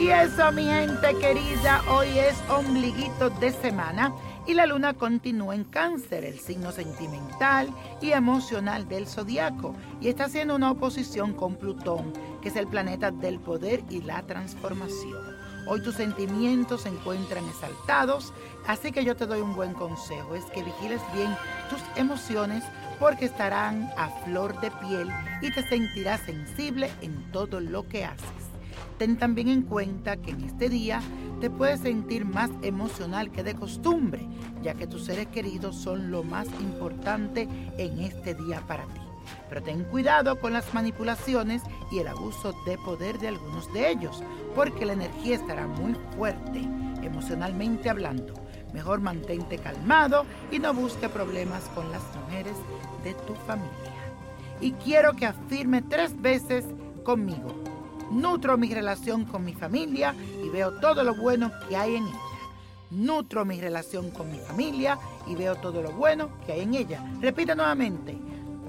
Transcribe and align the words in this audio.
Y 0.00 0.08
eso, 0.08 0.50
mi 0.52 0.64
gente 0.64 1.14
querida, 1.20 1.82
hoy 1.90 2.08
es 2.18 2.34
ombliguito 2.48 3.28
de 3.28 3.52
semana 3.52 4.14
y 4.46 4.54
la 4.54 4.64
luna 4.64 4.94
continúa 4.94 5.54
en 5.54 5.64
cáncer, 5.64 6.24
el 6.24 6.40
signo 6.40 6.72
sentimental 6.72 7.68
y 8.00 8.12
emocional 8.12 8.88
del 8.88 9.06
zodiaco, 9.06 9.76
y 10.00 10.08
está 10.08 10.24
haciendo 10.24 10.54
una 10.54 10.70
oposición 10.70 11.34
con 11.34 11.54
Plutón, 11.54 12.14
que 12.40 12.48
es 12.48 12.56
el 12.56 12.66
planeta 12.66 13.10
del 13.10 13.40
poder 13.40 13.84
y 13.90 14.00
la 14.00 14.22
transformación. 14.22 15.36
Hoy 15.66 15.82
tus 15.82 15.96
sentimientos 15.96 16.80
se 16.80 16.88
encuentran 16.88 17.46
exaltados, 17.46 18.32
así 18.66 18.92
que 18.92 19.04
yo 19.04 19.14
te 19.16 19.26
doy 19.26 19.42
un 19.42 19.54
buen 19.54 19.74
consejo, 19.74 20.34
es 20.34 20.46
que 20.46 20.62
vigiles 20.62 21.02
bien 21.12 21.36
tus 21.68 21.82
emociones 21.96 22.64
porque 22.98 23.26
estarán 23.26 23.90
a 23.98 24.08
flor 24.24 24.58
de 24.62 24.70
piel 24.70 25.10
y 25.42 25.52
te 25.52 25.62
sentirás 25.68 26.22
sensible 26.22 26.90
en 27.02 27.30
todo 27.32 27.60
lo 27.60 27.86
que 27.86 28.06
haces. 28.06 28.49
Ten 29.00 29.16
también 29.16 29.48
en 29.48 29.62
cuenta 29.62 30.18
que 30.18 30.32
en 30.32 30.44
este 30.44 30.68
día 30.68 31.00
te 31.40 31.48
puedes 31.48 31.80
sentir 31.80 32.26
más 32.26 32.50
emocional 32.60 33.30
que 33.30 33.42
de 33.42 33.54
costumbre, 33.54 34.28
ya 34.62 34.74
que 34.74 34.86
tus 34.86 35.06
seres 35.06 35.28
queridos 35.28 35.74
son 35.76 36.10
lo 36.10 36.22
más 36.22 36.46
importante 36.60 37.48
en 37.78 37.98
este 38.00 38.34
día 38.34 38.60
para 38.68 38.84
ti. 38.84 39.00
Pero 39.48 39.62
ten 39.62 39.84
cuidado 39.84 40.38
con 40.38 40.52
las 40.52 40.74
manipulaciones 40.74 41.62
y 41.90 42.00
el 42.00 42.08
abuso 42.08 42.54
de 42.66 42.76
poder 42.76 43.18
de 43.18 43.28
algunos 43.28 43.72
de 43.72 43.90
ellos, 43.90 44.22
porque 44.54 44.84
la 44.84 44.92
energía 44.92 45.36
estará 45.36 45.66
muy 45.66 45.96
fuerte, 46.14 46.60
emocionalmente 47.02 47.88
hablando. 47.88 48.34
Mejor 48.74 49.00
mantente 49.00 49.56
calmado 49.56 50.26
y 50.52 50.58
no 50.58 50.74
busque 50.74 51.08
problemas 51.08 51.70
con 51.74 51.90
las 51.90 52.02
mujeres 52.16 52.56
de 53.02 53.14
tu 53.14 53.34
familia. 53.46 53.94
Y 54.60 54.72
quiero 54.72 55.14
que 55.14 55.24
afirme 55.24 55.80
tres 55.80 56.20
veces 56.20 56.66
conmigo 57.02 57.70
Nutro 58.10 58.58
mi 58.58 58.74
relación 58.74 59.24
con 59.24 59.44
mi 59.44 59.54
familia 59.54 60.14
y 60.44 60.48
veo 60.48 60.72
todo 60.80 61.04
lo 61.04 61.14
bueno 61.14 61.52
que 61.68 61.76
hay 61.76 61.96
en 61.96 62.06
ella. 62.08 62.18
Nutro 62.90 63.44
mi 63.44 63.60
relación 63.60 64.10
con 64.10 64.30
mi 64.32 64.38
familia 64.38 64.98
y 65.28 65.36
veo 65.36 65.54
todo 65.54 65.80
lo 65.80 65.92
bueno 65.92 66.28
que 66.44 66.52
hay 66.52 66.60
en 66.62 66.74
ella. 66.74 67.04
Repita 67.20 67.54
nuevamente. 67.54 68.18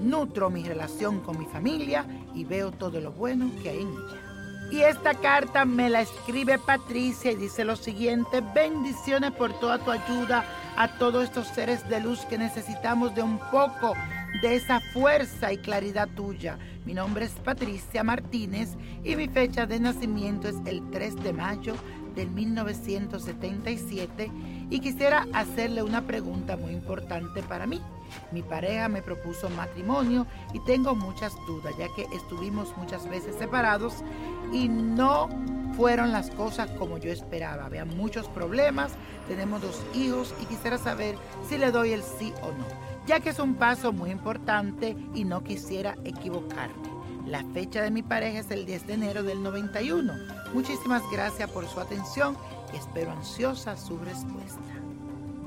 Nutro 0.00 0.48
mi 0.48 0.62
relación 0.62 1.20
con 1.20 1.38
mi 1.38 1.46
familia 1.46 2.06
y 2.34 2.44
veo 2.44 2.70
todo 2.70 3.00
lo 3.00 3.12
bueno 3.12 3.50
que 3.62 3.70
hay 3.70 3.82
en 3.82 3.88
ella. 3.88 4.32
Y 4.70 4.82
esta 4.82 5.14
carta 5.14 5.64
me 5.64 5.90
la 5.90 6.00
escribe 6.00 6.58
Patricia 6.58 7.32
y 7.32 7.36
dice 7.36 7.64
lo 7.64 7.76
siguiente, 7.76 8.42
bendiciones 8.54 9.32
por 9.32 9.52
toda 9.60 9.78
tu 9.78 9.90
ayuda 9.90 10.44
a 10.76 10.96
todos 10.98 11.24
estos 11.24 11.48
seres 11.48 11.86
de 11.88 12.00
luz 12.00 12.20
que 12.26 12.38
necesitamos 12.38 13.14
de 13.14 13.22
un 13.22 13.38
poco 13.50 13.94
de 14.42 14.56
esa 14.56 14.80
fuerza 14.80 15.52
y 15.52 15.58
claridad 15.58 16.08
tuya. 16.08 16.58
Mi 16.84 16.94
nombre 16.94 17.24
es 17.24 17.30
Patricia 17.30 18.02
Martínez 18.02 18.70
y 19.04 19.14
mi 19.14 19.28
fecha 19.28 19.66
de 19.66 19.78
nacimiento 19.78 20.48
es 20.48 20.56
el 20.66 20.90
3 20.90 21.22
de 21.22 21.32
mayo 21.32 21.76
del 22.16 22.28
1977 22.30 24.32
y 24.68 24.80
quisiera 24.80 25.28
hacerle 25.32 25.84
una 25.84 26.02
pregunta 26.02 26.56
muy 26.56 26.72
importante 26.72 27.40
para 27.44 27.66
mí. 27.66 27.80
Mi 28.32 28.42
pareja 28.42 28.88
me 28.88 29.00
propuso 29.00 29.48
matrimonio 29.50 30.26
y 30.52 30.58
tengo 30.64 30.96
muchas 30.96 31.32
dudas 31.46 31.72
ya 31.78 31.86
que 31.94 32.06
estuvimos 32.14 32.76
muchas 32.76 33.08
veces 33.08 33.36
separados 33.36 34.02
y 34.52 34.68
no 34.68 35.28
fueron 35.76 36.12
las 36.12 36.30
cosas 36.30 36.70
como 36.72 36.98
yo 36.98 37.10
esperaba. 37.10 37.66
Había 37.66 37.84
muchos 37.84 38.28
problemas, 38.28 38.92
tenemos 39.28 39.62
dos 39.62 39.82
hijos 39.94 40.34
y 40.40 40.46
quisiera 40.46 40.78
saber 40.78 41.16
si 41.48 41.58
le 41.58 41.70
doy 41.70 41.92
el 41.92 42.02
sí 42.02 42.32
o 42.42 42.48
no, 42.48 42.66
ya 43.06 43.20
que 43.20 43.30
es 43.30 43.38
un 43.38 43.54
paso 43.54 43.92
muy 43.92 44.10
importante 44.10 44.96
y 45.14 45.24
no 45.24 45.42
quisiera 45.42 45.96
equivocarme. 46.04 46.92
La 47.26 47.44
fecha 47.52 47.82
de 47.82 47.90
mi 47.90 48.02
pareja 48.02 48.40
es 48.40 48.50
el 48.50 48.66
10 48.66 48.86
de 48.86 48.94
enero 48.94 49.22
del 49.22 49.42
91. 49.42 50.12
Muchísimas 50.52 51.02
gracias 51.10 51.48
por 51.50 51.66
su 51.68 51.80
atención 51.80 52.36
y 52.72 52.76
espero 52.76 53.12
ansiosa 53.12 53.76
su 53.76 53.96
respuesta. 53.98 54.60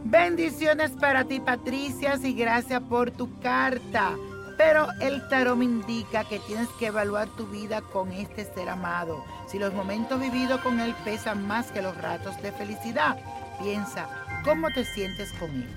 Bendiciones 0.05 0.91
para 0.91 1.25
ti, 1.25 1.39
Patricia, 1.39 2.17
y 2.23 2.33
gracias 2.33 2.81
por 2.81 3.11
tu 3.11 3.39
carta. 3.39 4.16
Pero 4.57 4.88
el 5.01 5.27
tarot 5.27 5.57
me 5.57 5.66
indica 5.66 6.23
que 6.23 6.39
tienes 6.39 6.69
que 6.79 6.88
evaluar 6.88 7.27
tu 7.29 7.45
vida 7.47 7.81
con 7.81 8.11
este 8.11 8.45
ser 8.45 8.69
amado. 8.69 9.23
Si 9.47 9.59
los 9.59 9.73
momentos 9.73 10.19
vividos 10.19 10.61
con 10.61 10.79
él 10.79 10.95
pesan 11.03 11.45
más 11.45 11.71
que 11.71 11.81
los 11.81 11.97
ratos 11.97 12.41
de 12.41 12.51
felicidad, 12.53 13.17
piensa 13.61 14.07
cómo 14.45 14.69
te 14.69 14.85
sientes 14.85 15.31
con 15.33 15.49
él, 15.49 15.69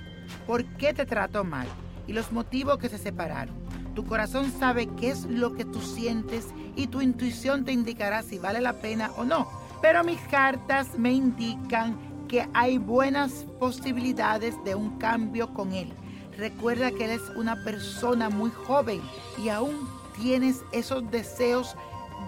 por 0.46 0.64
qué 0.76 0.94
te 0.94 1.06
trato 1.06 1.42
mal 1.42 1.66
y 2.06 2.12
los 2.12 2.30
motivos 2.30 2.78
que 2.78 2.88
se 2.88 2.98
separaron. 2.98 3.54
Tu 3.94 4.04
corazón 4.04 4.52
sabe 4.52 4.86
qué 5.00 5.10
es 5.10 5.24
lo 5.24 5.54
que 5.54 5.64
tú 5.64 5.80
sientes 5.80 6.46
y 6.76 6.86
tu 6.86 7.00
intuición 7.00 7.64
te 7.64 7.72
indicará 7.72 8.22
si 8.22 8.38
vale 8.38 8.60
la 8.60 8.74
pena 8.74 9.10
o 9.16 9.24
no. 9.24 9.48
Pero 9.82 10.04
mis 10.04 10.20
cartas 10.22 10.96
me 10.96 11.12
indican 11.12 11.98
que 12.28 12.48
hay 12.54 12.78
buenas 12.78 13.44
posibilidades 13.58 14.54
de 14.64 14.76
un 14.76 14.98
cambio 14.98 15.52
con 15.52 15.72
él 15.72 15.92
Recuerda 16.38 16.92
que 16.92 17.04
eres 17.04 17.22
una 17.34 17.64
persona 17.64 18.30
muy 18.30 18.52
joven 18.52 19.02
y 19.36 19.48
aún 19.48 19.88
tienes 20.16 20.62
esos 20.70 21.10
deseos 21.10 21.74